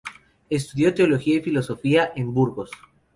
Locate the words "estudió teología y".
0.49-1.41